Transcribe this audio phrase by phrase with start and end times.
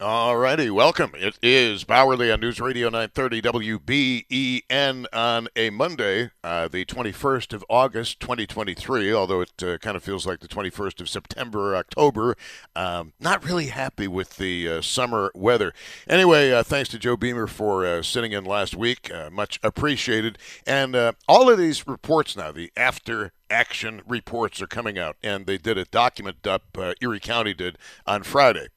[0.00, 1.10] All righty, welcome.
[1.16, 7.64] It is Bauerle on News Radio 930 WBEN on a Monday, uh, the 21st of
[7.68, 12.36] August, 2023, although it uh, kind of feels like the 21st of September or October.
[12.76, 15.72] Um, not really happy with the uh, summer weather.
[16.06, 19.10] Anyway, uh, thanks to Joe Beamer for uh, sitting in last week.
[19.12, 20.38] Uh, much appreciated.
[20.64, 20.94] And
[21.26, 25.76] all of these reports now, the after action reports are coming out, and they did
[25.76, 28.68] a document up, Erie County did on Friday.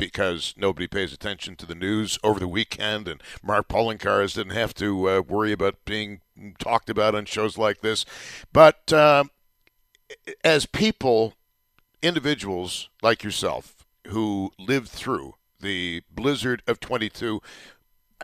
[0.00, 4.72] Because nobody pays attention to the news over the weekend, and Mark Poloncarz didn't have
[4.74, 6.22] to uh, worry about being
[6.58, 8.06] talked about on shows like this.
[8.50, 9.24] But uh,
[10.42, 11.34] as people,
[12.00, 17.42] individuals like yourself, who lived through the blizzard of 22,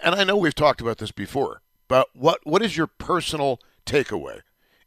[0.03, 4.41] and I know we've talked about this before, but what what is your personal takeaway?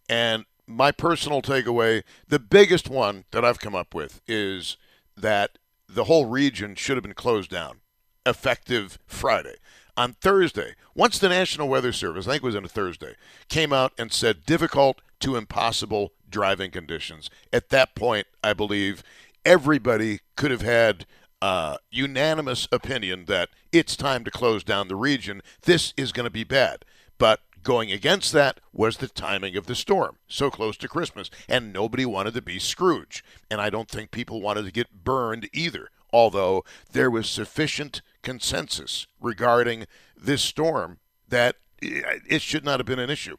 [0.10, 4.78] And my personal takeaway, the biggest one that I've come up with is
[5.16, 7.82] that the whole region should have been closed down
[8.26, 9.56] effective Friday.
[9.98, 13.16] On Thursday, once the National Weather Service, I think it was on a Thursday,
[13.50, 17.30] came out and said difficult to impossible driving conditions.
[17.52, 19.04] At that point, I believe
[19.44, 21.06] everybody could have had
[21.42, 25.42] uh, unanimous opinion that it's time to close down the region.
[25.64, 26.86] This is going to be bad.
[27.18, 31.74] But Going against that was the timing of the storm, so close to Christmas, and
[31.74, 33.24] nobody wanted to be Scrooge.
[33.50, 39.08] And I don't think people wanted to get burned either, although there was sufficient consensus
[39.20, 43.38] regarding this storm that it should not have been an issue.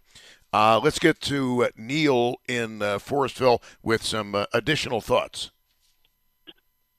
[0.52, 5.50] Uh, let's get to Neil in uh, Forestville with some uh, additional thoughts.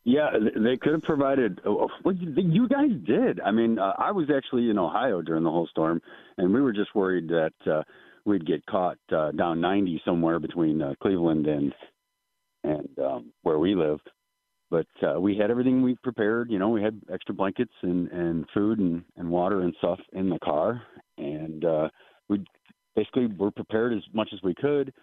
[0.03, 1.61] Yeah, they could have provided.
[1.65, 3.39] Uh, what you guys did.
[3.39, 6.01] I mean, uh, I was actually in Ohio during the whole storm,
[6.37, 7.83] and we were just worried that uh,
[8.25, 11.73] we'd get caught uh, down 90 somewhere between uh, Cleveland and
[12.63, 13.99] and um, where we live.
[14.69, 16.49] But uh, we had everything we prepared.
[16.49, 20.29] You know, we had extra blankets and and food and and water and stuff in
[20.29, 20.81] the car,
[21.17, 21.89] and uh,
[22.27, 22.43] we
[22.95, 24.93] basically were prepared as much as we could.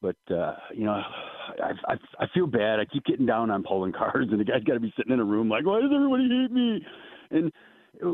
[0.00, 2.78] But uh, you know, I, I I feel bad.
[2.78, 5.24] I keep getting down on Poloncarz, and the guy's got to be sitting in a
[5.24, 6.86] room like, why does everybody hate me?
[7.30, 7.52] And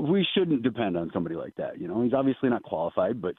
[0.06, 1.78] we shouldn't depend on somebody like that.
[1.78, 3.34] You know, he's obviously not qualified, but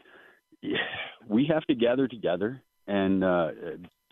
[1.27, 3.47] we have to gather together and uh,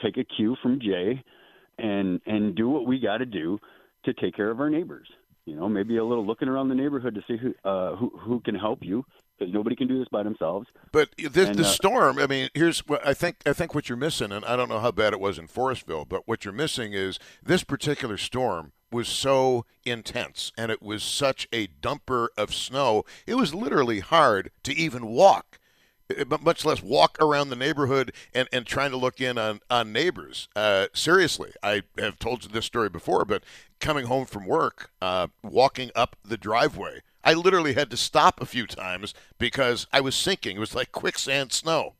[0.04, 1.24] take a cue from Jay
[1.78, 3.60] and and do what we got to do
[4.06, 5.08] to take care of our neighbors.
[5.46, 8.40] You know, maybe a little looking around the neighborhood to see who uh, who who
[8.40, 9.06] can help you
[9.44, 10.68] because nobody can do this by themselves.
[10.92, 12.20] But this, and, the uh, storm.
[12.20, 13.38] I mean, here's what I think.
[13.46, 16.08] I think what you're missing, and I don't know how bad it was in Forestville,
[16.08, 21.48] but what you're missing is this particular storm was so intense and it was such
[21.52, 23.04] a dumper of snow.
[23.26, 25.60] It was literally hard to even walk
[26.16, 29.62] eh, but much less walk around the neighborhood and, and trying to look in on,
[29.68, 30.48] on neighbors.
[30.56, 33.44] Uh, seriously, I have told you this story before, but
[33.80, 38.46] coming home from work, uh, walking up the driveway, I literally had to stop a
[38.46, 40.58] few times because I was sinking.
[40.58, 41.96] It was like quicksand snow.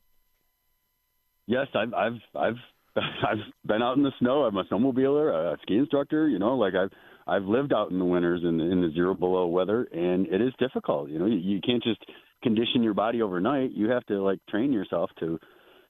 [1.48, 2.56] Yes, I've I've I've
[2.96, 4.44] I've been out in the snow.
[4.44, 6.28] I'm a snowmobiler, a ski instructor.
[6.28, 6.92] You know, like I've
[7.28, 10.42] I've lived out in the winters in the, in the zero below weather, and it
[10.42, 11.10] is difficult.
[11.10, 12.04] You know, you, you can't just
[12.42, 13.72] condition your body overnight.
[13.72, 15.40] You have to like train yourself to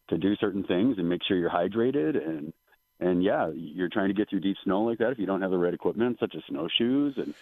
[0.10, 2.54] to do certain things and make sure you're hydrated and
[3.00, 5.52] and yeah, you're trying to get through deep snow like that if you don't have
[5.52, 7.34] the right equipment, such as snowshoes and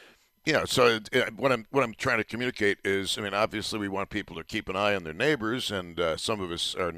[0.45, 3.87] yeah, so uh, what I'm what I'm trying to communicate is, I mean, obviously we
[3.87, 6.93] want people to keep an eye on their neighbors, and uh, some of us are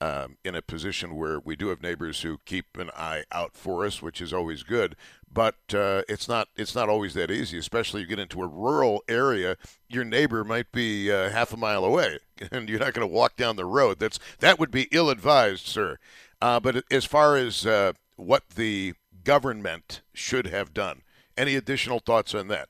[0.00, 3.86] um, in a position where we do have neighbors who keep an eye out for
[3.86, 4.96] us, which is always good.
[5.32, 9.02] But uh, it's not it's not always that easy, especially you get into a rural
[9.08, 9.56] area.
[9.88, 12.18] Your neighbor might be uh, half a mile away,
[12.52, 13.98] and you're not going to walk down the road.
[13.98, 15.98] That's that would be ill advised, sir.
[16.42, 18.92] Uh, but as far as uh, what the
[19.24, 21.00] government should have done,
[21.36, 22.68] any additional thoughts on that?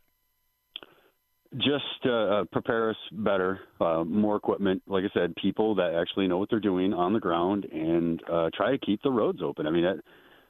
[1.57, 4.83] Just uh, uh, prepare us better, uh, more equipment.
[4.87, 8.51] Like I said, people that actually know what they're doing on the ground, and uh,
[8.55, 9.67] try to keep the roads open.
[9.67, 10.01] I mean, that,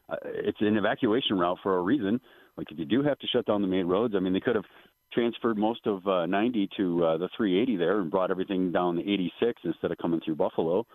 [0.09, 2.20] uh, it's an evacuation route for a reason.
[2.56, 4.54] Like if you do have to shut down the main roads, I mean, they could
[4.56, 4.65] have
[5.12, 9.03] transferred most of uh, 90 to uh, the 380 there and brought everything down the
[9.03, 10.86] 86 instead of coming through Buffalo.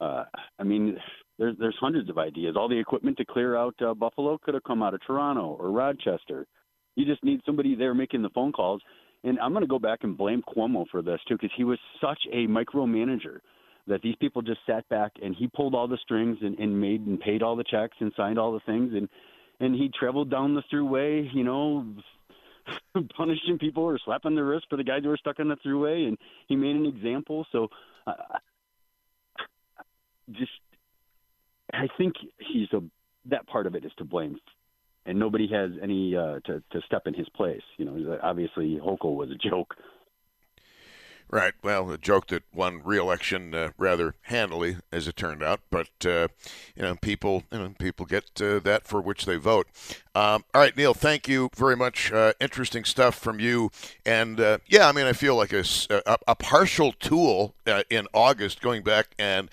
[0.00, 0.24] Uh,
[0.58, 0.96] I mean,
[1.38, 2.54] there's there's hundreds of ideas.
[2.56, 5.70] All the equipment to clear out uh, Buffalo could have come out of Toronto or
[5.70, 6.46] Rochester.
[6.96, 8.82] You just need somebody there making the phone calls
[9.26, 11.78] and I'm going to go back and blame Cuomo for this too, because he was
[12.00, 13.40] such a micromanager
[13.86, 17.06] that these people just sat back and he pulled all the strings and, and made
[17.06, 19.08] and paid all the checks and signed all the things and
[19.60, 21.86] and he traveled down the Thruway, you know,
[23.16, 26.06] punishing people or slapping their wrist for the guys who were stuck on the Thruway,
[26.06, 27.46] and he made an example.
[27.52, 27.68] So,
[28.06, 28.12] uh,
[30.32, 30.50] just
[31.72, 32.82] I think he's a
[33.26, 34.38] that part of it is to blame
[35.06, 37.62] and nobody has any uh, to to step in his place.
[37.78, 39.74] You know, obviously Hochul was a joke.
[41.28, 41.54] Right.
[41.60, 45.60] Well, a joke that won re-election uh, rather handily, as it turned out.
[45.70, 46.28] But uh,
[46.76, 49.66] you know, people, you know, people get uh, that for which they vote.
[50.14, 50.94] Um, all right, Neil.
[50.94, 52.12] Thank you very much.
[52.12, 53.70] Uh, interesting stuff from you.
[54.04, 58.06] And uh, yeah, I mean, I feel like a, a, a partial tool uh, in
[58.14, 59.50] August, going back and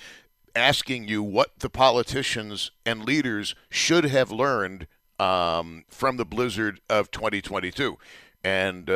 [0.55, 4.85] asking you what the politicians and leaders should have learned
[5.19, 7.97] um, from the blizzard of 2022.
[8.43, 8.89] And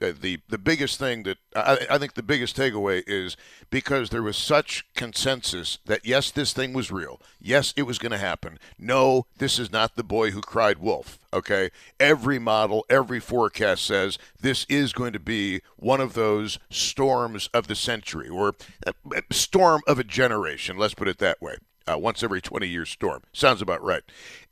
[0.00, 3.36] the the biggest thing that I, I, think the biggest takeaway is
[3.68, 7.20] because there was such consensus that yes, this thing was real.
[7.38, 8.58] Yes, it was going to happen.
[8.78, 11.18] No, this is not the boy who cried wolf.
[11.32, 17.48] Okay, every model, every forecast says this is going to be one of those storms
[17.52, 18.54] of the century or
[19.30, 20.78] storm of a generation.
[20.78, 21.56] Let's put it that way.
[21.90, 23.22] Uh, once every 20 year storm.
[23.32, 24.02] Sounds about right.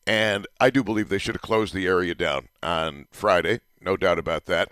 [0.08, 3.60] And I do believe they should have closed the area down on Friday.
[3.78, 4.70] No doubt about that.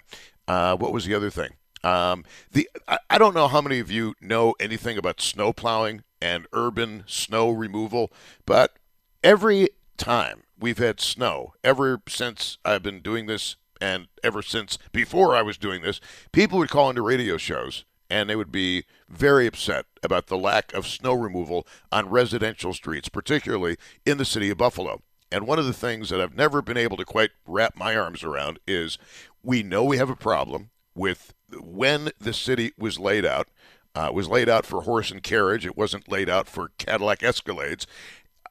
[0.49, 1.51] Uh, what was the other thing?
[1.85, 6.03] Um, the I, I, don't know how many of you know anything about snow plowing
[6.23, 8.11] and urban snow removal,
[8.47, 8.79] but
[9.23, 9.69] every
[9.99, 15.43] time we've had snow, ever since I've been doing this, and ever since before I
[15.43, 16.01] was doing this,
[16.33, 20.73] people would call into radio shows and they would be very upset about the lack
[20.73, 25.03] of snow removal on residential streets, particularly in the city of Buffalo.
[25.31, 28.23] And one of the things that I've never been able to quite wrap my arms
[28.23, 28.99] around is
[29.43, 33.49] we know we have a problem with when the city was laid out.
[33.95, 35.65] Uh, was laid out for horse and carriage.
[35.65, 37.87] It wasn't laid out for Cadillac Escalades.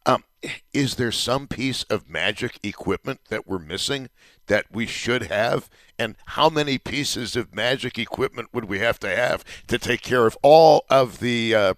[0.04, 0.24] Um,
[0.74, 4.10] is there some piece of magic equipment that we're missing
[4.48, 5.70] that we should have?
[5.98, 10.26] And how many pieces of magic equipment would we have to have to take care
[10.26, 11.74] of all of the uh,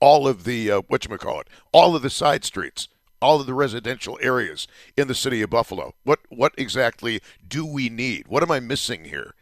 [0.00, 2.88] all of the uh, what you call it, all of the side streets?
[3.22, 4.66] All of the residential areas
[4.96, 5.94] in the city of Buffalo.
[6.04, 8.28] What what exactly do we need?
[8.28, 9.34] What am I missing here?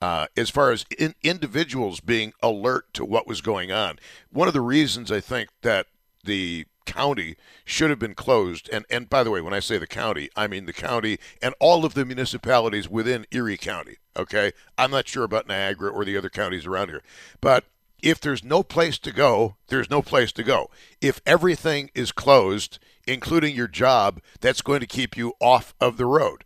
[0.00, 3.98] Uh, as far as in, individuals being alert to what was going on,
[4.30, 5.86] one of the reasons I think that
[6.24, 9.86] the county should have been closed, and, and by the way, when I say the
[9.86, 13.96] county, I mean the county and all of the municipalities within Erie County.
[14.16, 17.02] Okay, I'm not sure about Niagara or the other counties around here,
[17.40, 17.64] but
[18.02, 20.70] if there's no place to go, there's no place to go.
[21.00, 26.06] If everything is closed, including your job, that's going to keep you off of the
[26.06, 26.44] road.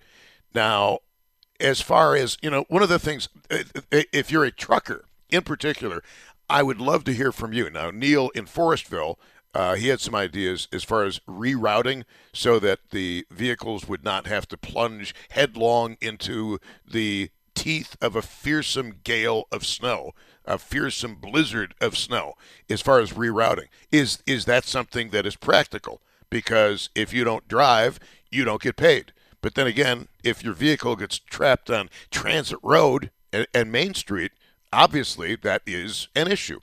[0.55, 1.01] Now,
[1.59, 3.29] as far as, you know, one of the things,
[3.91, 6.03] if you're a trucker in particular,
[6.49, 7.71] I would love to hear from you.
[7.71, 9.17] Now, Neil in Forestville,
[9.55, 14.27] uh, he had some ideas as far as rerouting so that the vehicles would not
[14.27, 16.59] have to plunge headlong into
[16.89, 20.13] the teeth of a fearsome gale of snow,
[20.45, 22.35] a fearsome blizzard of snow,
[22.69, 23.67] as far as rerouting.
[23.93, 26.01] Is is that something that is practical?
[26.31, 27.99] Because if you don't drive,
[28.31, 29.13] you don't get paid.
[29.43, 34.33] But then again, if your vehicle gets trapped on Transit Road and, and Main Street,
[34.73, 36.61] obviously that is an issue.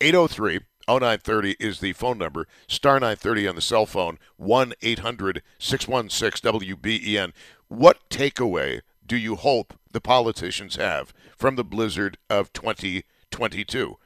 [0.00, 2.46] 803 0930 is the phone number.
[2.68, 4.18] Star 930 on the cell phone.
[4.36, 7.32] 1 800 616 WBEN.
[7.68, 13.96] What takeaway do you hope the politicians have from the blizzard of 2022?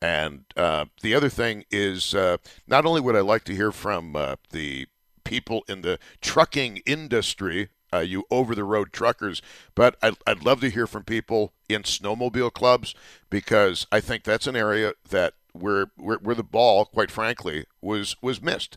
[0.00, 2.36] And uh, the other thing is, uh,
[2.66, 4.86] not only would I like to hear from uh, the
[5.24, 9.42] people in the trucking industry, uh, you over the road truckers,
[9.74, 12.94] but I'd, I'd love to hear from people in snowmobile clubs
[13.28, 18.16] because I think that's an area that where, where, where the ball, quite frankly, was,
[18.22, 18.76] was missed.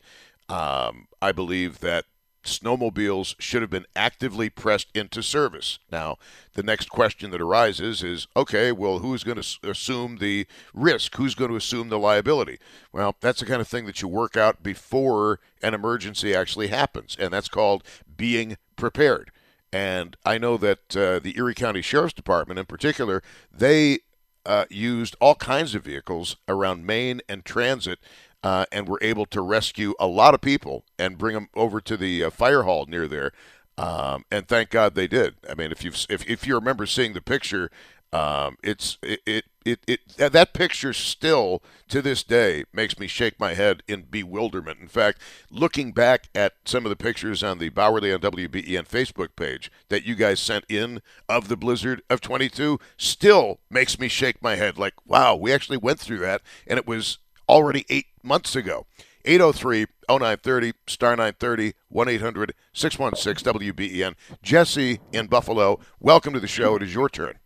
[0.49, 2.05] Um, I believe that
[2.43, 5.79] snowmobiles should have been actively pressed into service.
[5.91, 6.17] Now,
[6.53, 11.15] the next question that arises is okay, well, who's going to assume the risk?
[11.15, 12.60] Who's going to assume the liability?
[12.91, 17.15] Well, that's the kind of thing that you work out before an emergency actually happens,
[17.19, 17.83] and that's called
[18.17, 19.31] being prepared.
[19.74, 24.00] And I know that uh, the Erie County Sheriff's Department, in particular, they
[24.45, 28.00] uh, used all kinds of vehicles around Main and Transit
[28.43, 31.98] uh, and were able to rescue a lot of people and bring them over to
[31.98, 33.31] the uh, fire hall near there.
[33.77, 35.36] Um, and thank God they did.
[35.50, 37.71] I mean, if you if if you remember seeing the picture,
[38.13, 43.39] um, it's it, it it it that picture still to this day makes me shake
[43.39, 44.79] my head in bewilderment.
[44.81, 45.19] In fact,
[45.50, 50.05] looking back at some of the pictures on the Bauerle on WBEN Facebook page that
[50.05, 54.77] you guys sent in of the blizzard of 22 still makes me shake my head.
[54.77, 57.19] Like, wow, we actually went through that, and it was
[57.51, 58.88] already eight months ago.
[59.25, 64.15] 803 0930, star 930, 1 800 616 WBEN.
[64.41, 66.75] Jesse in Buffalo, welcome to the show.
[66.77, 67.38] It is your turn.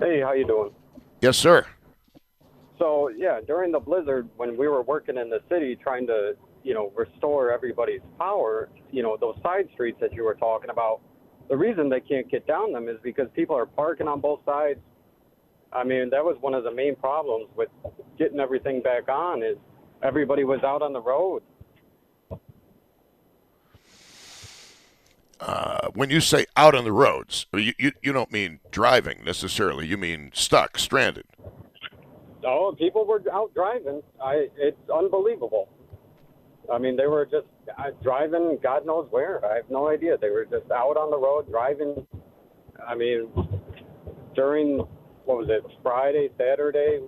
[0.00, 0.72] Hey, how you doing?
[1.22, 1.66] Yes, sir.
[2.78, 6.74] So, yeah, during the blizzard, when we were working in the city trying to, you
[6.74, 11.00] know, restore everybody's power, you know, those side streets that you were talking about,
[11.48, 14.78] the reason they can't get down them is because people are parking on both sides.
[15.72, 17.68] I mean, that was one of the main problems with
[18.18, 19.56] getting everything back on is
[20.02, 21.42] everybody was out on the road.
[25.40, 29.86] Uh, when you say out on the roads, you, you, you don't mean driving necessarily.
[29.86, 31.26] You mean stuck, stranded.
[32.44, 34.02] Oh, people were out driving.
[34.22, 35.68] I it's unbelievable.
[36.72, 37.46] I mean, they were just
[37.78, 39.44] uh, driving God knows where.
[39.44, 40.18] I have no idea.
[40.18, 42.06] They were just out on the road driving.
[42.86, 43.28] I mean,
[44.34, 44.86] during
[45.28, 45.62] what was it?
[45.82, 47.00] Friday, Saturday.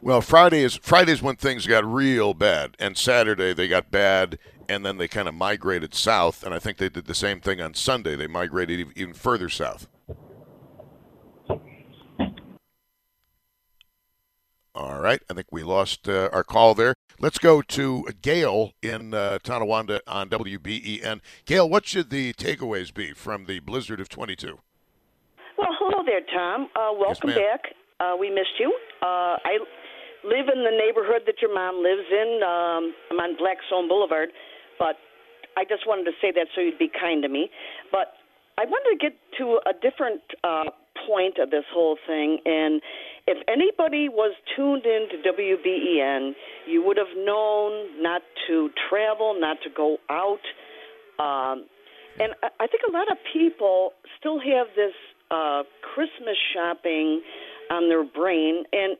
[0.00, 4.38] Well, Friday is Friday's when things got real bad, and Saturday they got bad,
[4.70, 6.42] and then they kind of migrated south.
[6.42, 8.16] And I think they did the same thing on Sunday.
[8.16, 9.86] They migrated even further south.
[14.74, 16.94] All right, I think we lost uh, our call there.
[17.18, 21.20] Let's go to Gail in uh, Tonawanda on WBEN.
[21.44, 24.60] Gail, what should the takeaways be from the blizzard of 22?
[26.10, 26.66] There, Tom.
[26.74, 27.72] Uh, welcome Yes, back.
[28.00, 28.76] Uh, we missed you.
[29.00, 29.62] Uh, I
[30.24, 32.42] live in the neighborhood that your mom lives in.
[32.42, 34.30] Um, I'm on Blackstone Boulevard,
[34.76, 34.96] but
[35.56, 37.48] I just wanted to say that so you'd be kind to me.
[37.92, 38.14] But
[38.58, 40.74] I wanted to get to a different uh,
[41.06, 42.82] point of this whole thing, and
[43.28, 46.32] if anybody was tuned in to WBEN,
[46.66, 50.42] you would have known not to travel, not to go out.
[51.22, 51.66] Um,
[52.18, 54.94] and I I think a lot of people still have this
[55.30, 55.62] uh,
[55.94, 57.22] Christmas shopping
[57.70, 58.96] on their brain, and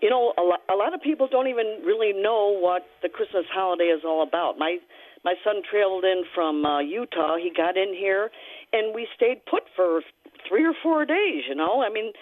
[0.00, 3.44] you know, a lot, a lot of people don't even really know what the Christmas
[3.52, 4.58] holiday is all about.
[4.58, 4.78] My
[5.24, 7.36] my son traveled in from uh, Utah.
[7.36, 8.30] He got in here,
[8.72, 10.02] and we stayed put for
[10.48, 11.44] three or four days.
[11.48, 12.12] You know, I mean,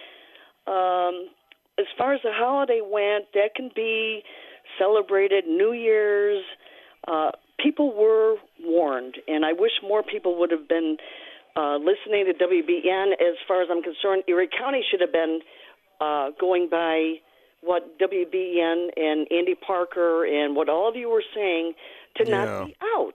[0.67, 1.29] um,
[1.79, 4.23] as far as the holiday went, that can be
[4.79, 5.45] celebrated.
[5.47, 6.43] New Year's,
[7.07, 7.33] uh,
[7.63, 10.97] people were warned, and I wish more people would have been
[11.57, 13.13] uh, listening to WBN.
[13.13, 15.41] As far as I'm concerned, Erie County should have been
[16.01, 17.15] uh, going by
[17.61, 21.73] what WBN and Andy Parker and what all of you were saying
[22.17, 22.45] to Yeah.
[22.45, 23.15] not be out.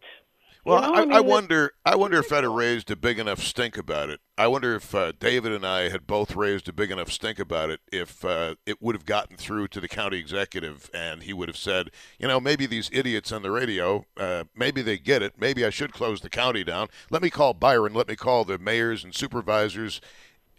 [0.70, 1.72] Well, know, I, I, mean, it- wonder.
[1.86, 4.20] I wonder if I'd have raised a big enough stink about it.
[4.38, 7.70] I wonder if uh, David and I had both raised a big enough stink about
[7.70, 7.82] it.
[7.92, 11.58] If uh, it would have gotten through to the county executive, and he would have
[11.58, 15.34] said, you know, maybe these idiots on the radio, uh, maybe they get it.
[15.40, 16.88] Maybe I should close the county down.
[17.10, 17.94] Let me call Byron.
[17.94, 20.00] Let me call the mayors and supervisors.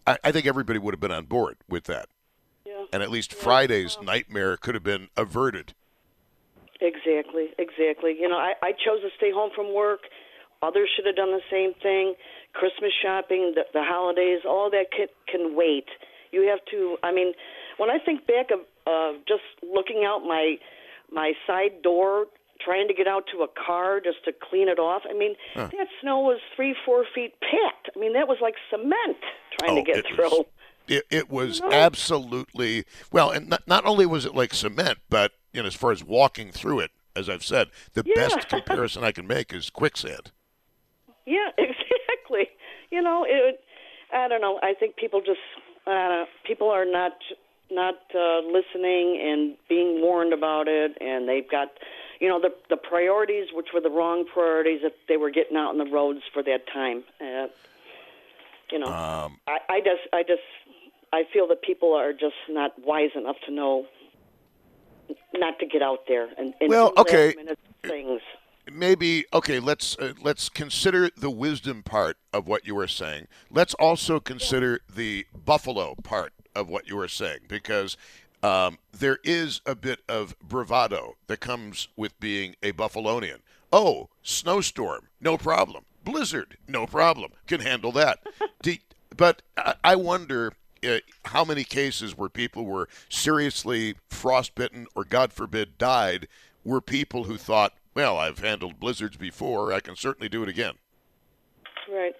[0.06, 2.08] I, I think everybody would have been on board with that,
[2.66, 2.84] Yeah.
[2.92, 5.74] and at least Friday's nightmare could have been averted.
[6.80, 8.16] Exactly, exactly.
[8.18, 10.00] You know, I, I chose to stay home from work.
[10.62, 12.14] Others should have done the same thing.
[12.52, 15.86] Christmas shopping, the, the holidays, all that can, can wait.
[16.32, 16.96] You have to.
[17.02, 17.32] I mean,
[17.78, 20.56] when I think back of uh, just looking out my
[21.12, 22.26] my side door,
[22.64, 25.02] trying to get out to a car just to clean it off.
[25.08, 27.90] I mean, that snow was three, four feet packed.
[27.96, 29.16] I mean, that was like cement
[29.58, 30.28] trying Oh, to get through.
[30.30, 30.44] was-
[30.88, 35.62] It, it was absolutely well, and not, not only was it like cement, but you
[35.62, 38.14] know, as far as walking through it, as I've said, the Yeah.
[38.14, 40.30] best comparison I can make is quicksand.
[41.26, 42.48] Yeah, exactly.
[42.90, 43.60] You know, it.
[44.12, 44.58] I don't know.
[44.62, 45.38] I think people just
[45.86, 47.12] uh, people are not
[47.70, 51.68] not uh, listening and being warned about it, and they've got,
[52.20, 55.68] you know, the the priorities, which were the wrong priorities that they were getting out
[55.70, 57.04] on the roads for that time.
[57.20, 57.46] Uh,
[58.72, 60.42] you know, Um, I, I just, I just,
[61.12, 63.86] I feel that people are just not wise enough to know
[65.34, 67.34] not to get out there and, and Well, okay.
[67.82, 68.20] things.
[68.70, 69.58] maybe okay.
[69.60, 73.26] Let's uh, let's consider the wisdom part of what you were saying.
[73.50, 77.96] Let's also consider the buffalo part of what you were saying because.
[78.42, 83.40] Um, there is a bit of bravado that comes with being a Buffalonian.
[83.70, 85.84] Oh, snowstorm, no problem.
[86.06, 87.32] Blizzard, no problem.
[87.46, 88.20] Can handle that.
[89.14, 90.54] But I, I wonder
[90.86, 96.28] uh, how many cases where people were seriously frostbitten or, God forbid, died
[96.64, 99.72] were people who thought, well, I've handled blizzards before.
[99.72, 100.74] I can certainly do it again.
[101.90, 102.14] Right.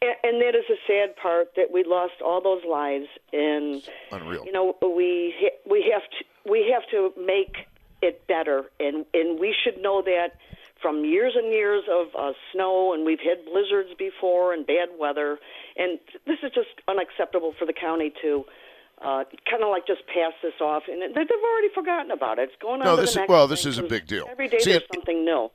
[0.00, 4.44] And, and that is a sad part that we lost all those lives and Unreal.
[4.44, 5.34] you know we
[5.68, 7.68] we have to we have to make
[8.02, 10.30] it better and and we should know that
[10.82, 15.38] from years and years of uh, snow and we've had blizzards before and bad weather
[15.76, 18.44] and this is just unacceptable for the county to
[19.00, 22.50] uh, kind of like just pass this off and they- they've already forgotten about it.
[22.52, 22.86] It's going on.
[22.86, 24.26] No, this is- well, this is a big deal.
[24.30, 25.50] Every day See, there's it- something new.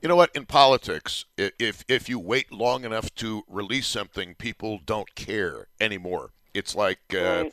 [0.00, 0.30] You know what?
[0.34, 6.30] In politics, if if you wait long enough to release something, people don't care anymore.
[6.54, 7.52] It's like uh, Right.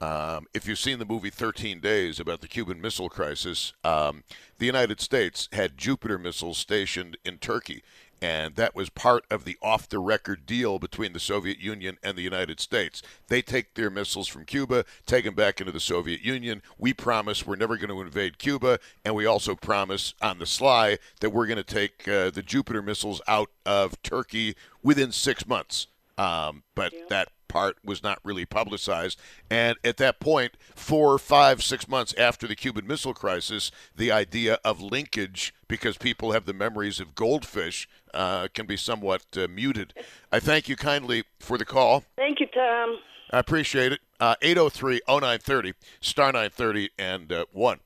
[0.00, 4.22] Um, if you've seen the movie 13 Days about the Cuban Missile Crisis, um,
[4.58, 7.82] the United States had Jupiter missiles stationed in Turkey.
[8.20, 12.18] And that was part of the off the record deal between the Soviet Union and
[12.18, 13.00] the United States.
[13.28, 16.62] They take their missiles from Cuba, take them back into the Soviet Union.
[16.78, 18.80] We promise we're never going to invade Cuba.
[19.04, 22.82] And we also promise on the sly that we're going to take uh, the Jupiter
[22.82, 25.86] missiles out of Turkey within six months.
[26.16, 27.02] Um, but yeah.
[27.10, 29.18] that part was not really publicized.
[29.50, 34.58] And at that point, four, five, six months after the Cuban Missile Crisis, the idea
[34.64, 39.94] of linkage, because people have the memories of goldfish, uh, can be somewhat uh, muted.
[40.32, 42.04] I thank you kindly for the call.
[42.16, 42.98] Thank you, Tom.
[43.30, 44.00] I appreciate it.
[44.20, 47.80] Uh, 803 0930, star 930, and uh, 1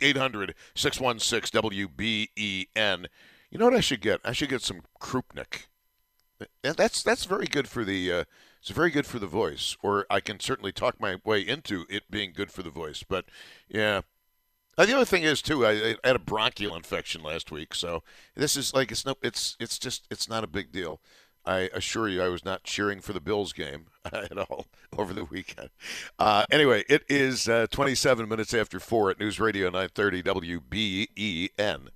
[0.00, 3.06] 800 616 WBEN.
[3.50, 4.20] You know what I should get?
[4.24, 5.66] I should get some Krupnik.
[6.62, 8.24] That's that's very good for the uh,
[8.66, 12.10] it's very good for the voice, or I can certainly talk my way into it
[12.10, 13.04] being good for the voice.
[13.08, 13.26] But
[13.68, 14.00] yeah,
[14.76, 18.02] uh, the other thing is too, I, I, had a bronchial infection last week, so
[18.34, 21.00] this is like it's no, it's it's just it's not a big deal.
[21.44, 24.66] I assure you, I was not cheering for the Bills game at all
[24.98, 25.70] over the weekend.
[26.18, 31.88] Uh, anyway, it is uh, 27 minutes after four at News Radio 930 WBEN.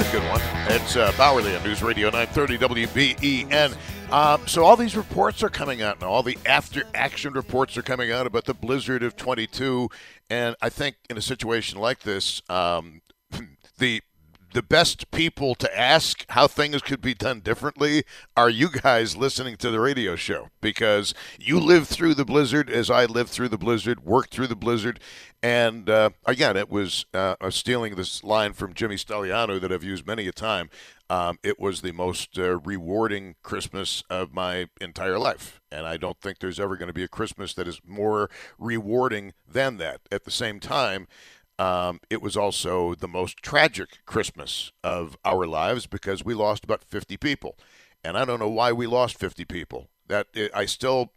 [0.00, 0.40] It's a good one.
[0.68, 3.76] It's uh, Bauerle on News Radio 930 WBEN.
[4.10, 6.08] Um, so all these reports are coming out now.
[6.08, 9.90] All the after-action reports are coming out about the blizzard of 22.
[10.30, 13.02] And I think in a situation like this, um,
[13.78, 14.00] the
[14.52, 18.04] the best people to ask how things could be done differently
[18.36, 22.90] are you guys listening to the radio show because you lived through the blizzard as
[22.90, 25.00] I lived through the blizzard, worked through the blizzard.
[25.42, 30.06] And uh, again, it was uh, stealing this line from Jimmy Staliano that I've used
[30.06, 30.68] many a time.
[31.08, 35.60] Um, it was the most uh, rewarding Christmas of my entire life.
[35.72, 39.32] And I don't think there's ever going to be a Christmas that is more rewarding
[39.48, 40.02] than that.
[40.12, 41.08] At the same time,
[41.60, 46.82] um, it was also the most tragic Christmas of our lives because we lost about
[46.82, 47.54] 50 people.
[48.02, 49.88] And I don't know why we lost 50 people.
[50.08, 51.12] That I still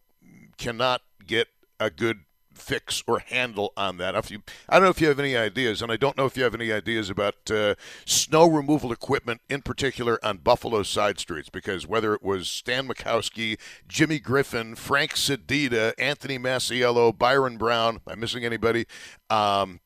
[0.58, 1.48] cannot get
[1.80, 4.16] a good fix or handle on that.
[4.16, 6.36] If you, I don't know if you have any ideas, and I don't know if
[6.36, 11.50] you have any ideas about uh, snow removal equipment in particular on Buffalo side streets,
[11.50, 18.02] because whether it was Stan Makowski, Jimmy Griffin, Frank Sedita, Anthony Masiello, Byron Brown, am
[18.06, 18.86] I missing anybody?
[19.30, 19.80] Um,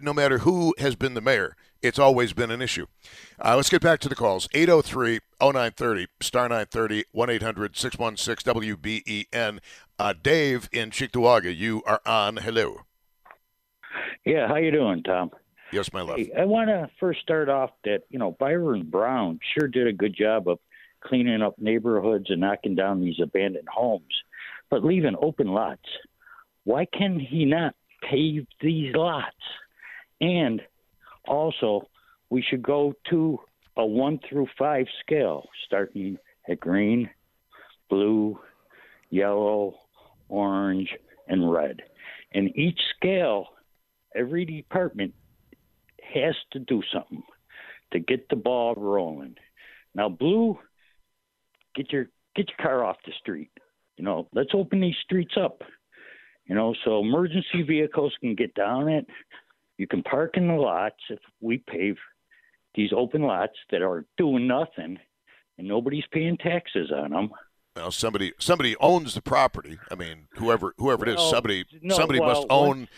[0.00, 2.86] no matter who has been the mayor, it's always been an issue.
[3.42, 9.58] Uh, let's get back to the calls 803 0930, star 930, 1 800 616 WBEN.
[9.98, 12.38] Uh, Dave in Cheektowaga, you are on.
[12.38, 12.82] Hello.
[14.24, 15.30] Yeah, how you doing, Tom?
[15.72, 16.18] Yes, my love.
[16.18, 19.92] Hey, I want to first start off that, you know, Byron Brown sure did a
[19.92, 20.58] good job of
[21.00, 24.22] cleaning up neighborhoods and knocking down these abandoned homes,
[24.68, 25.84] but leaving open lots.
[26.64, 29.36] Why can he not pave these lots?
[30.20, 30.62] And
[31.26, 31.88] also,
[32.28, 33.38] we should go to
[33.76, 37.10] a one through five scale, starting at green,
[37.88, 38.38] blue,
[39.10, 39.74] yellow,
[40.28, 40.90] orange,
[41.28, 41.82] and red.
[42.32, 43.46] And each scale,
[44.14, 45.14] every department
[46.14, 47.22] has to do something
[47.92, 49.36] to get the ball rolling.
[49.94, 50.58] Now, blue,
[51.74, 52.06] get your
[52.36, 53.50] get your car off the street.
[53.96, 55.62] You know, let's open these streets up.
[56.46, 59.06] You know, so emergency vehicles can get down it.
[59.80, 61.96] You can park in the lots if we pave
[62.74, 64.98] these open lots that are doing nothing
[65.56, 67.30] and nobody's paying taxes on them.
[67.74, 69.78] Well, somebody somebody owns the property.
[69.90, 72.88] I mean, whoever whoever it is, somebody no, somebody well, must own.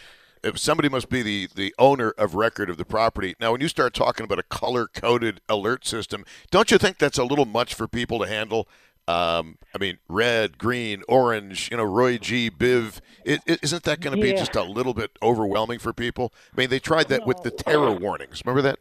[0.42, 3.36] If somebody must be the the owner of record of the property.
[3.38, 7.16] Now, when you start talking about a color coded alert system, don't you think that's
[7.16, 8.66] a little much for people to handle?
[9.12, 11.68] Um, I mean, red, green, orange.
[11.70, 12.50] You know, Roy G.
[12.50, 13.00] Biv.
[13.24, 14.32] is not that going to yeah.
[14.32, 16.32] be just a little bit overwhelming for people?
[16.52, 18.42] I mean, they tried that with the terror warnings.
[18.44, 18.78] Remember that?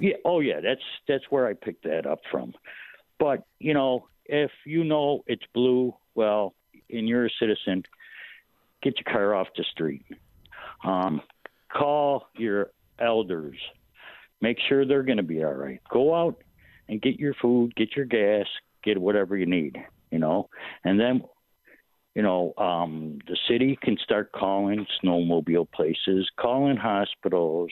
[0.00, 0.16] Yeah.
[0.24, 0.60] Oh, yeah.
[0.60, 2.54] That's that's where I picked that up from.
[3.18, 6.54] But you know, if you know it's blue, well,
[6.90, 7.84] and you're a citizen,
[8.82, 10.04] get your car off the street.
[10.84, 11.22] Um,
[11.72, 13.58] call your elders.
[14.40, 15.80] Make sure they're going to be all right.
[15.90, 16.42] Go out
[16.88, 18.46] and get your food, get your gas,
[18.84, 19.76] get whatever you need,
[20.10, 20.48] you know.
[20.84, 21.22] And then,
[22.14, 27.70] you know, um, the city can start calling snowmobile places, calling hospitals,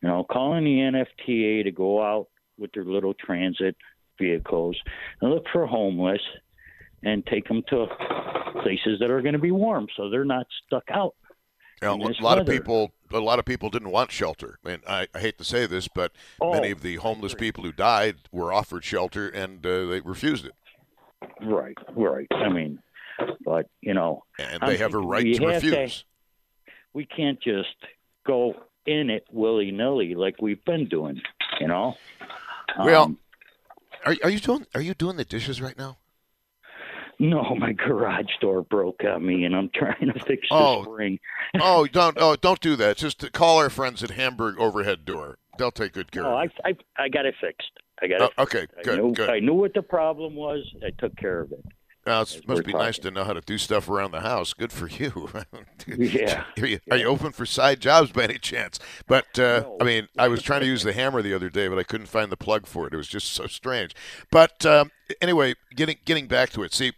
[0.00, 3.76] you know, calling the NFTA to go out with their little transit
[4.18, 4.76] vehicles
[5.20, 6.20] and look for homeless
[7.02, 7.86] and take them to
[8.62, 11.14] places that are going to be warm so they're not stuck out.
[11.80, 12.40] You know, a lot weather.
[12.42, 14.58] of people a lot of people didn't want shelter.
[14.64, 17.64] I mean, I, I hate to say this, but Oh, many of the homeless people
[17.64, 20.52] who died were offered shelter and uh, they refused it,
[21.40, 22.26] Right, right.
[22.30, 22.78] I mean,
[23.44, 26.04] but you know, and I'm they have a right to have to- refuse.
[26.92, 27.74] we can't just
[28.26, 28.54] go
[28.86, 31.20] in it willy nilly like we've been doing.
[31.60, 31.94] You know.
[32.78, 33.18] Well, Um,
[34.04, 35.98] Are, are you doing Are you doing the dishes right now?
[37.18, 40.82] no, my garage door broke on me, and I'm trying to fix the Oh.
[40.84, 41.18] spring.
[41.60, 42.96] oh, don't oh don't do that.
[42.96, 45.38] Just call our friends at Hamburg Overhead Door.
[45.58, 46.78] They'll take good care Oh, of I, it.
[46.98, 47.70] I, I got it fixed.
[48.02, 48.32] I got Oh, it.
[48.38, 49.30] okay, I good, knew, good.
[49.30, 50.64] I knew what the problem was.
[50.84, 51.64] I took care of it.
[52.04, 54.54] Now, it must be nice to know how to do stuff around the house.
[54.54, 55.30] Good for you.
[55.86, 58.78] Yeah, Are you, are you open for side jobs by any chance?
[59.06, 59.76] But uh, No.
[59.80, 62.06] I mean, I was trying to use the hammer the other day, but I couldn't
[62.06, 62.92] find the plug for it.
[62.94, 63.94] It was just so strange.
[64.30, 66.72] But um, anyway, getting getting back to it.
[66.72, 66.92] See,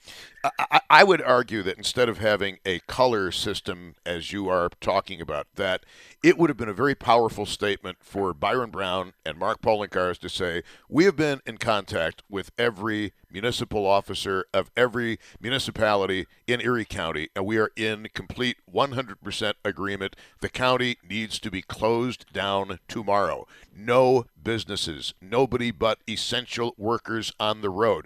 [0.58, 5.20] I, I, would argue that instead of having a color system, as you are talking
[5.20, 5.84] about, that
[6.22, 10.28] it would have been a very powerful statement for Byron Brown and Mark Poloncarz to
[10.28, 16.84] say, "We have been in contact with every municipal officer of every municipality in Erie
[16.84, 20.14] County, and we are in complete 100% agreement.
[20.40, 23.46] The county needs to be closed down tomorrow.
[23.76, 28.03] No businesses, nobody but essential workers on the road.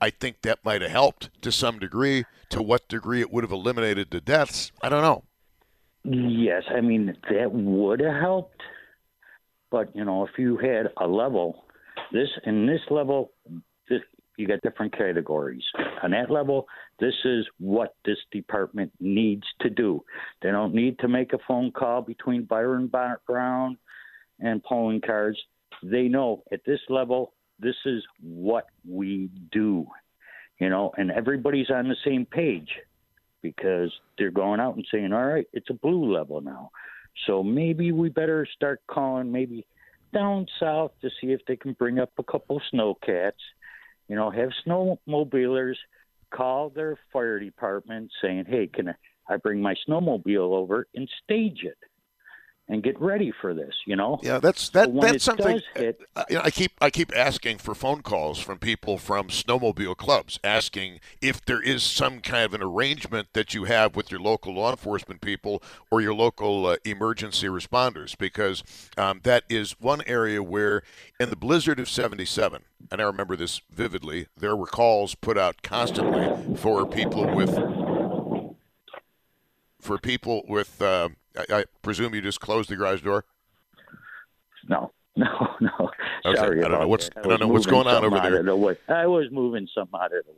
[0.00, 2.24] I think that might have helped to some degree.
[2.50, 5.22] To what degree it would have eliminated the deaths, I don't know.
[6.02, 8.60] Yes, I mean that would have helped,
[9.70, 11.64] but you know, if you had a level,
[12.10, 13.32] this in this level,
[13.88, 14.00] this,
[14.36, 15.62] you got different categories.
[16.02, 16.66] On that level,
[16.98, 20.02] this is what this department needs to do.
[20.42, 22.90] They don't need to make a phone call between Byron
[23.26, 23.76] Brown
[24.40, 25.36] and Poloncarz.
[25.82, 29.86] They know at this level, this is what we do.
[30.58, 32.68] You know, and everybody's on the same page
[33.42, 36.70] because they're going out and saying, all right, it's a blue level now.
[37.26, 39.66] So maybe we better start calling maybe
[40.12, 43.32] down south to see if they can bring up a couple snowcats.
[44.08, 45.76] You know, have snowmobilers
[46.30, 48.94] call their fire department saying, hey, can I,
[49.28, 51.78] I bring my snowmobile over and stage it
[52.70, 54.20] and get ready for this, you know?
[54.22, 54.86] Yeah, that's that.
[54.86, 55.60] So that's something.
[55.74, 59.28] hit- uh, you know, I keep I keep asking for phone calls from people from
[59.28, 64.10] snowmobile clubs, asking if there is some kind of an arrangement that you have with
[64.10, 68.62] your local law enforcement people or your local uh, emergency responders, because
[68.96, 70.82] um, that is one area where,
[71.18, 75.62] in the blizzard of '77, and I remember this vividly, there were calls put out
[75.62, 77.58] constantly for people with
[79.80, 80.80] for people with.
[80.80, 83.24] Uh, I, I presume you just closed the garage door.
[84.68, 85.26] No, no,
[85.60, 85.90] no.
[86.24, 87.24] Okay, Sorry I don't know what's- that.
[87.24, 88.42] I don't know what's going on over there.
[88.42, 88.78] the.
[88.88, 90.36] I was moving something out of the way.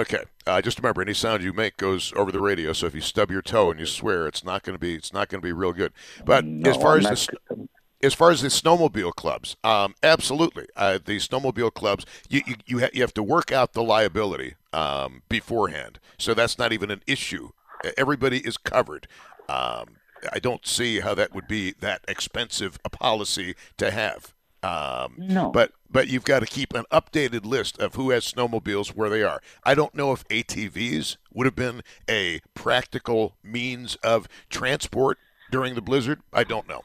[0.00, 0.24] Okay.
[0.48, 2.72] Uh, just remember, any sound you make goes over the radio.
[2.72, 5.12] So if you stub your toe and you swear, it's not going to be it's
[5.12, 5.92] not going to be real good.
[6.24, 7.68] But No, as far I'm as the
[8.02, 12.78] as far as the snowmobile clubs, um, absolutely, uh, the snowmobile clubs, you you you,
[12.80, 16.00] ha- you have to work out the liability um, beforehand.
[16.18, 17.50] So that's not even an issue.
[17.96, 19.06] Everybody is covered.
[19.48, 19.96] Um,
[20.32, 24.34] I don't see how that would be that expensive a policy to have.
[24.62, 25.50] Um, No.
[25.50, 29.22] but but you've got to keep an updated list of who has snowmobiles where they
[29.22, 29.40] are.
[29.64, 35.18] I don't know if ATVs would have been a practical means of transport
[35.50, 36.20] during the blizzard.
[36.32, 36.82] I don't know.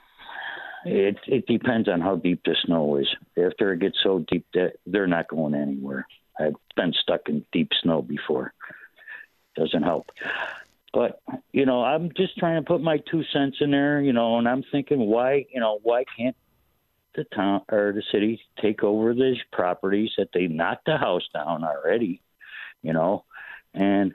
[0.86, 3.08] It it depends on how deep the snow is.
[3.38, 6.08] After it gets so deep that they're not going anywhere.
[6.40, 8.54] I've been stuck in deep snow before.
[9.56, 10.12] Doesn't help.
[10.96, 14.02] But you know, I'm just trying to put my two cents in there.
[14.02, 16.38] You know, and I'm thinking, why you know why can't
[17.16, 21.66] the town or the city take over these properties that they knocked the house down
[21.66, 22.22] already?
[22.82, 23.26] You know,
[23.74, 24.14] and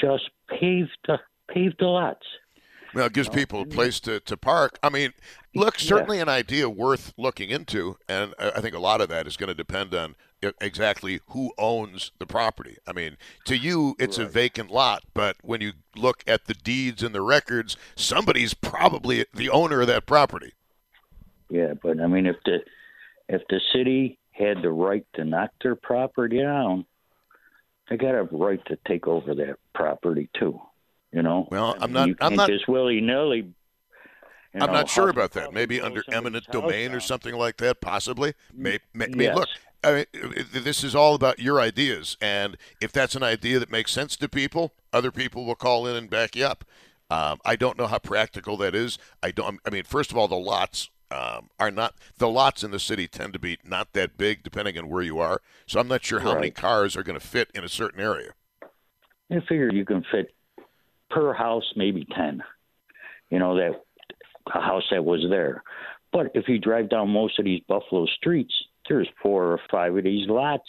[0.00, 1.18] just pave the
[1.52, 2.24] pave the lots.
[2.94, 4.78] Well, it gives people a place to, to park.
[4.82, 5.12] I mean,
[5.54, 5.88] look, Yeah.
[5.88, 9.48] certainly an idea worth looking into, and I think a lot of that is going
[9.48, 10.16] to depend on
[10.60, 12.76] exactly who owns the property.
[12.86, 17.02] I mean, to you, it's a vacant lot, but when you look at the deeds
[17.02, 20.52] and the records, somebody's probably the owner of that property.
[21.48, 22.58] Yeah, but I mean, if the
[23.28, 26.86] if the city had the right to knock their property down,
[27.88, 30.60] they got a right to take over that property too.
[31.12, 31.48] You know.
[31.50, 33.52] Well, I I'm mean, not- You I'm can't just willy nilly.
[34.54, 35.52] I'm not sure about that.
[35.52, 38.34] Maybe under eminent domain or something like that, possibly.
[38.52, 39.36] Maybe, may, may- Yes.
[39.36, 39.48] look,
[39.82, 40.04] I mean,
[40.52, 44.28] this is all about your ideas, and if that's an idea that makes sense to
[44.28, 46.64] people, other people will call in and back you up.
[47.10, 48.98] Um, I don't know how practical that is.
[49.22, 49.58] I don't.
[49.66, 53.08] I mean, first of all, the lots um, are not the lots in the city
[53.08, 55.40] tend to be not that big, depending on where you are.
[55.66, 58.32] So I'm not sure how many cars are going to fit in a certain area.
[59.30, 60.34] I figure you can fit
[61.10, 62.42] per house maybe ten.
[63.30, 63.82] You know that
[64.54, 65.62] a house that was there.
[66.12, 68.52] But if you drive down most of these Buffalo streets,
[68.90, 70.68] there's four or five of these lots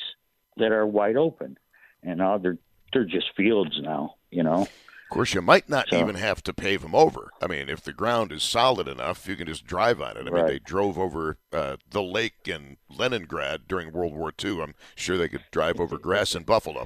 [0.57, 1.57] that are wide open,
[2.03, 2.57] and now they're
[2.93, 4.15] they're just fields now.
[4.29, 4.61] You know.
[4.61, 7.31] Of course, you might not So- even have to pave them over.
[7.41, 10.25] I mean, if the ground is solid enough, you can just drive on it.
[10.25, 14.61] I mean, they drove over uh, the lake in Leningrad during World War II.
[14.61, 16.85] I'm sure they could drive over grass in Buffalo.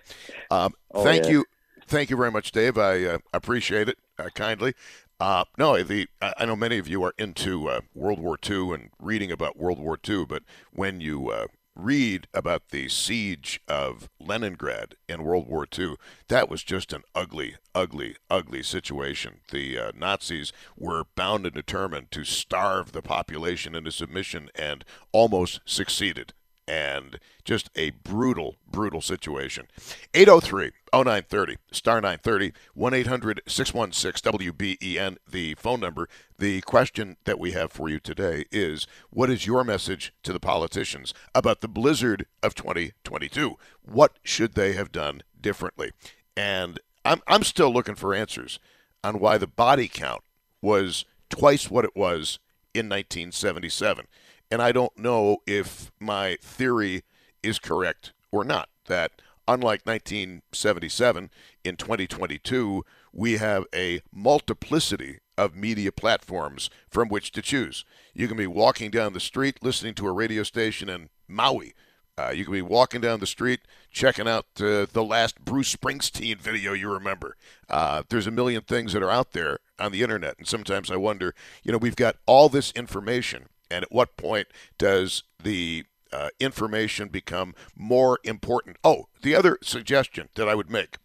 [0.50, 1.32] Um, Oh, thank yeah.
[1.32, 1.46] you,
[1.86, 2.80] thank you very much, Dave.
[2.80, 4.74] I uh, appreciate it uh, kindly.
[5.20, 8.90] Uh, no, the I know many of you are into uh, World War II and
[9.00, 14.96] reading about World War II, but when you uh, read about the siege of Leningrad
[15.08, 15.96] in World War II,
[16.28, 19.40] that was just an ugly, ugly, ugly situation.
[19.52, 25.62] The uh, Nazis were bound and determined to starve the population into submission and almost
[25.66, 26.34] succeeded.
[26.68, 29.68] And just a brutal, brutal situation.
[30.14, 36.10] 803 0930, star 930, 1 800 616 WBEN, the phone number.
[36.40, 40.40] The question that we have for you today is What is your message to the
[40.40, 43.58] politicians about the blizzard of 2022?
[43.84, 45.92] What should they have done differently?
[46.36, 48.60] And I'm, I'm still looking for answers
[49.04, 50.24] on why the body count
[50.62, 52.40] was twice what it was
[52.74, 54.08] in 1977.
[54.52, 57.04] And I don't know if my theory
[57.42, 58.70] is correct or not.
[58.88, 61.30] That unlike 1977,
[61.64, 67.86] in 2022, we have a multiplicity of media platforms from which to choose.
[68.14, 71.74] You can be walking down the street listening to a radio station in Maui.
[72.18, 76.40] Uh, you can be walking down the street checking out uh, the last Bruce Springsteen
[76.40, 77.36] video you remember.
[77.70, 80.96] Uh, there's a million things that are out there on the internet, and sometimes I
[80.96, 84.48] wonder, you know, we've got all this information, and at what point
[84.78, 88.78] does the uh, information become more important?
[88.84, 90.98] Oh, the other suggestion that I would make.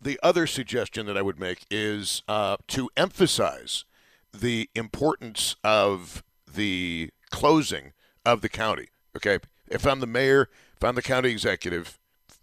[0.00, 3.84] The other suggestion that I would make is uh, to emphasize
[4.32, 6.22] the importance of
[6.52, 7.92] the closing
[8.24, 8.88] of the county.
[9.16, 11.98] Okay, if I'm the mayor, if I'm the county executive,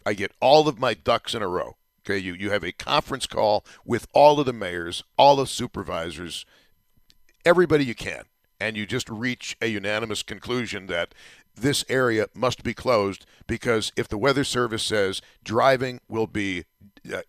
[0.05, 1.77] I get all of my ducks in a row.
[2.03, 5.53] Okay, you you have a conference call with all of the mayors, all of the
[5.53, 6.45] supervisors,
[7.45, 8.23] everybody you can,
[8.59, 11.13] and you just reach a unanimous conclusion that
[11.55, 16.65] this area must be closed because if the weather service says driving will be
[17.11, 17.21] uh,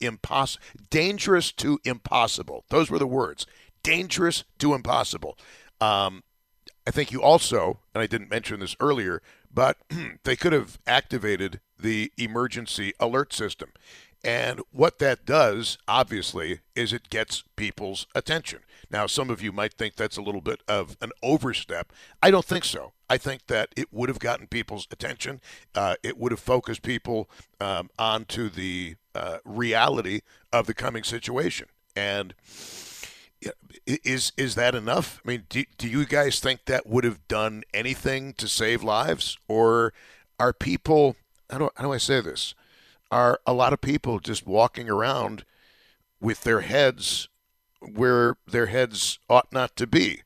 [0.91, 3.47] dangerous to impossible, those were the words,
[3.83, 5.37] dangerous to impossible.
[5.81, 6.23] Um,
[6.87, 9.23] I think you also, and I didn't mention this earlier,
[9.53, 9.79] but
[10.25, 13.73] they could have activated the emergency alert system.
[14.25, 18.61] And what that does, obviously, is it gets people's attention.
[18.91, 21.93] Now, some of you might think that's a little bit of an overstep.
[22.23, 22.93] I don't think so.
[23.11, 25.41] I think that it would have gotten people's attention.
[25.75, 27.29] Uh, it would have focused people
[27.61, 30.21] um, onto the uh, reality
[30.53, 31.67] of the coming situation.
[31.97, 32.35] And
[33.87, 35.21] is is that enough?
[35.25, 39.37] I mean, do, do you guys think that would have done anything to save lives,
[39.49, 39.93] or
[40.39, 41.17] are people?
[41.51, 42.55] How do how do I say this?
[43.13, 45.45] Are a lot of people just walking around
[46.19, 47.29] with their heads
[47.81, 50.23] where their heads ought not to be?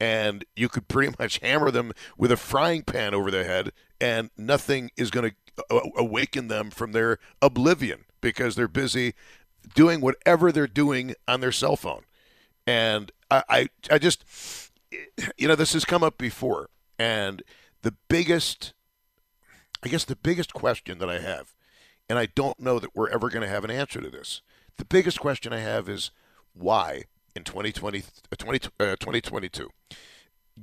[0.00, 3.70] And you could pretty much hammer them with a frying pan over their head,
[4.00, 5.36] and nothing is going to
[5.96, 9.14] awaken them from their oblivion because they're busy
[9.76, 12.02] doing whatever they're doing on their cell phone.
[12.66, 14.24] And I, I, I just,
[15.38, 16.68] you know, this has come up before.
[16.98, 17.44] And
[17.82, 18.74] the biggest,
[19.84, 21.53] I guess the biggest question that I have,
[22.08, 24.42] and I don't know that we're ever going to have an answer to this.
[24.76, 26.10] The biggest question I have is
[26.52, 29.70] why in 2020, uh, 20, uh, 2022,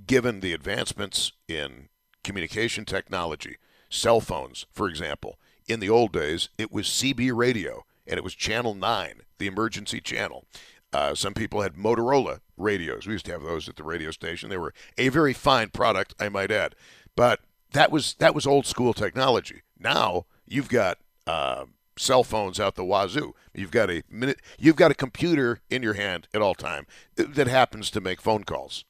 [0.08, 1.90] given the advancements in
[2.24, 3.58] communication technology,
[3.90, 8.36] cell phones, for example, in the old days, it was CB radio and it was
[8.36, 10.46] Channel 9, the emergency channel.
[10.94, 13.08] Uh, some people had Motorola radios.
[13.08, 14.50] We used to have those at the radio station.
[14.50, 16.76] They were a very fine product, I might add.
[17.16, 17.40] But
[17.72, 19.62] that was that was old school technology.
[19.80, 20.98] Now you've got
[21.32, 21.66] uh,
[21.98, 23.34] cell phones out the wazoo.
[23.54, 24.42] You've got a minute.
[24.60, 28.44] You've got a computer in your hand at all time that happens to make phone
[28.44, 28.84] calls,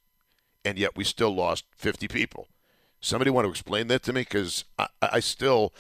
[0.66, 2.48] and yet we still lost 50 people.
[3.00, 4.22] Somebody want to explain that to me?
[4.22, 5.74] Because I, I still,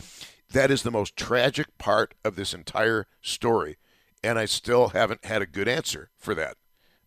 [0.51, 3.77] that is the most tragic part of this entire story,
[4.23, 6.57] and I still haven't had a good answer for that.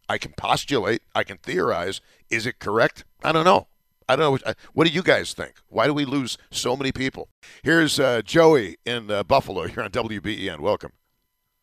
[0.08, 2.00] I can postulate, I can theorize.
[2.28, 3.04] Is it correct?
[3.22, 3.68] I don't know.
[4.08, 4.52] I don't know.
[4.74, 5.54] What do you guys think?
[5.68, 7.28] Why do we lose so many people?
[7.62, 9.64] Here's uh, Joey in uh, Buffalo.
[9.66, 10.60] You're on WBEN.
[10.60, 10.92] Welcome.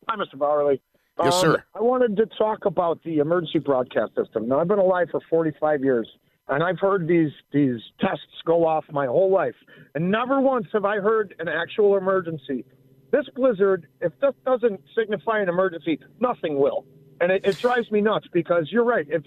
[0.08, 0.34] Hi, Mr.
[0.36, 0.78] Bauerle.
[1.22, 1.64] Yes, Um, sir.
[1.74, 4.48] I wanted to talk about the emergency broadcast system.
[4.48, 6.08] Now, I've been alive for 45 years,
[6.48, 9.54] and I've heard these these tests go off my whole life,
[9.94, 12.64] and never once have I heard an actual emergency.
[13.12, 16.86] This blizzard, if this doesn't signify an emergency, nothing will.
[17.20, 19.06] and it, it drives me nuts because you're right.
[19.08, 19.22] If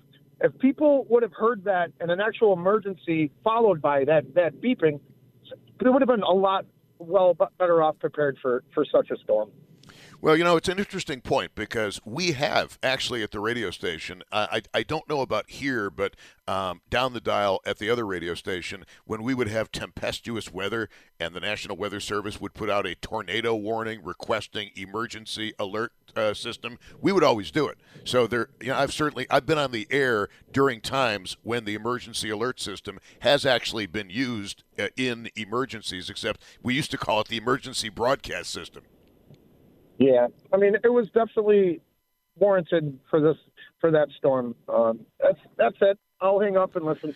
[0.46, 5.00] if people would have heard that and an actual emergency followed by that that beeping,
[5.84, 6.66] they would have been a lot
[7.00, 9.52] well better off prepared for for such a storm.
[10.26, 14.24] Well, you know, it's an interesting point because we have actually at the radio station,
[14.32, 16.16] I, I don't know about here, but
[16.48, 20.90] um, down the dial at the other radio station, when we would have tempestuous weather
[21.20, 26.34] and the National Weather Service would put out a tornado warning requesting emergency alert uh,
[26.34, 27.78] system, we would always do it.
[28.04, 31.76] So there, you know, I've certainly I've been on the air during times when the
[31.76, 37.22] emergency alert system has actually been used uh, in emergencies, except we used to call
[37.22, 38.86] it the emergency broadcast system.
[39.98, 41.82] Yeah, I mean, it was definitely
[42.38, 43.38] warranted for this
[43.80, 44.56] for that storm.
[44.68, 45.98] Um, that's that's it.
[46.22, 47.16] I'll hang up and listen.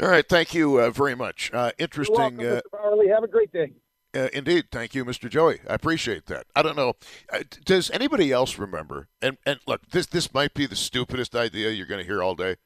[0.00, 1.50] All right, thank you uh, very much.
[1.52, 2.16] Uh, interesting.
[2.16, 3.14] Welcome, Mr.
[3.14, 3.72] Have a great day.
[4.14, 5.28] Uh, indeed, thank you, Mr.
[5.28, 5.60] Joey.
[5.68, 6.46] I appreciate that.
[6.54, 6.94] I don't know.
[7.32, 9.08] Uh, does anybody else remember?
[9.20, 12.34] And and look, this this might be the stupidest idea you're going to hear all
[12.34, 12.56] day.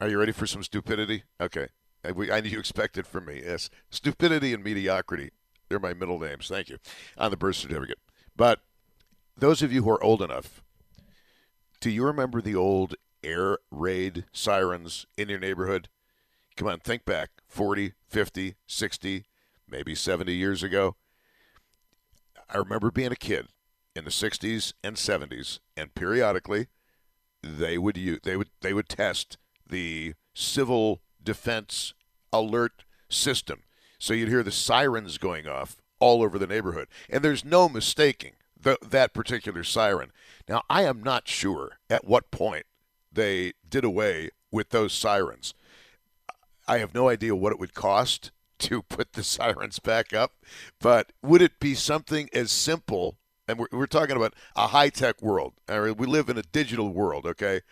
[0.00, 1.24] Are you ready for some stupidity?
[1.40, 1.68] Okay,
[2.04, 3.42] I, we, I knew you expected from me.
[3.44, 5.30] Yes, stupidity and mediocrity.
[5.68, 6.48] They're my middle names.
[6.48, 6.78] Thank you
[7.16, 7.98] on the birth certificate.
[8.34, 8.60] But
[9.36, 10.62] those of you who are old enough,
[11.80, 15.88] do you remember the old air raid sirens in your neighborhood?
[16.56, 19.24] Come on, think back 40, 50, 60,
[19.68, 20.96] maybe 70 years ago.
[22.52, 23.48] I remember being a kid
[23.94, 26.68] in the 60s and 70s, and periodically
[27.42, 31.94] they would use, they would they would test the civil defense
[32.32, 33.62] alert system.
[33.98, 38.32] So you'd hear the sirens going off all over the neighborhood, and there's no mistaking
[38.62, 40.12] the, that particular siren.
[40.48, 42.66] Now, I am not sure at what point
[43.12, 45.54] they did away with those sirens.
[46.66, 50.32] I have no idea what it would cost to put the sirens back up,
[50.80, 53.16] but would it be something as simple?
[53.48, 55.54] And we're, we're talking about a high tech world.
[55.68, 57.62] we live in a digital world, okay?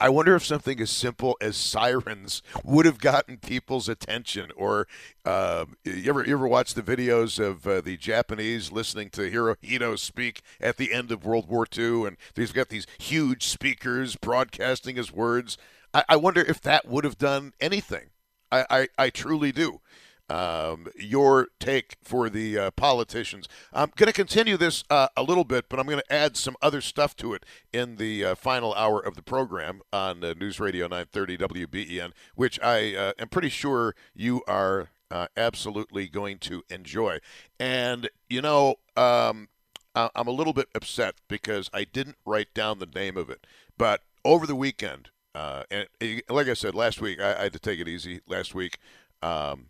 [0.00, 4.50] I wonder if something as simple as sirens would have gotten people's attention.
[4.56, 4.86] Or
[5.24, 9.98] uh, you ever you ever watch the videos of uh, the Japanese listening to Hirohito
[9.98, 14.96] speak at the end of World War II, and he's got these huge speakers broadcasting
[14.96, 15.58] his words.
[15.92, 18.10] I, I wonder if that would have done anything.
[18.50, 19.80] I, I, I truly do
[20.28, 23.48] um, your take for the uh, politicians.
[23.72, 26.56] I'm going to continue this uh, a little bit, but I'm going to add some
[26.60, 30.60] other stuff to it in the uh, final hour of the program on uh, News
[30.60, 36.62] Radio 930 WBEN, which I uh, am pretty sure you are uh, absolutely going to
[36.68, 37.18] enjoy.
[37.58, 39.48] And, you know, um,
[39.94, 43.46] I'm a little bit upset because I didn't write down the name of it.
[43.76, 45.88] But over the weekend, and
[46.28, 48.78] like I said last week, I, I, had to take it easy last week.
[49.22, 49.66] Um,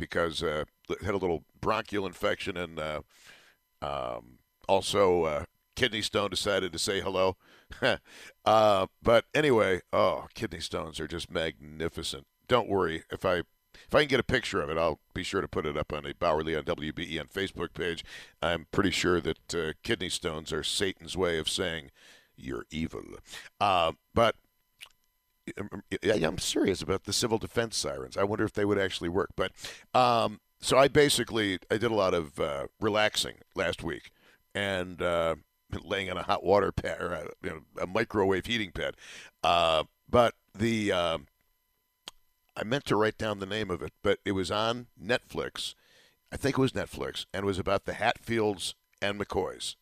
[0.00, 0.64] because uh,
[1.04, 3.02] had a little bronchial infection and uh,
[3.82, 5.44] um, also uh,
[5.76, 7.36] kidney stone decided to say hello.
[8.44, 12.26] uh, but anyway, oh, kidney stones are just magnificent.
[12.48, 13.42] Don't worry if I
[13.86, 15.92] if I can get a picture of it, I'll be sure to put it up
[15.92, 18.04] on a Bauerle on WBEN Facebook page.
[18.42, 21.90] I'm pretty sure that uh, kidney stones are Satan's way of saying
[22.36, 23.02] you're evil.
[23.60, 24.34] Uh, but
[26.04, 28.16] I'm serious about the civil defense sirens.
[28.16, 29.30] I wonder if they would actually work.
[29.36, 29.52] But
[29.94, 34.10] um, so I basically I did a lot of uh, relaxing last week
[34.54, 35.36] and uh,
[35.82, 38.94] laying on a hot water pad or a, you know, a microwave heating pad.
[39.42, 41.26] Uh, but the um,
[42.56, 45.74] I meant to write down the name of it, but it was on Netflix.
[46.32, 49.76] I think it was Netflix, and it was about the Hatfields and McCoys.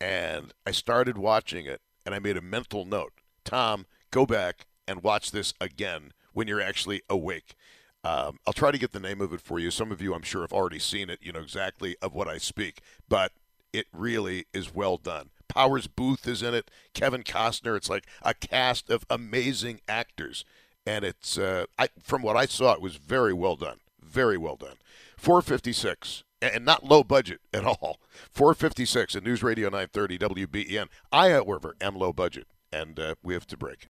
[0.00, 3.14] And I started watching it, and I made a mental note.
[3.44, 7.54] Tom, go back and watch this again when you're actually awake.
[8.02, 9.70] Um, I'll try to get the name of it for you.
[9.70, 11.20] Some of you, I'm sure, have already seen it.
[11.22, 13.32] You know exactly of what I speak, but
[13.72, 15.30] it really is well done.
[15.48, 16.70] Powers Boothe is in it.
[16.92, 17.76] Kevin Costner.
[17.76, 20.44] It's like a cast of amazing actors,
[20.86, 23.78] and it's uh, I, from what I saw, it was very well done.
[24.02, 24.76] Very well done.
[25.16, 27.98] 456 and not low budget at all.
[28.30, 30.88] 456 at News Radio 930 WBEN.
[31.10, 33.78] I, however, am low budget, and uh, we have to break.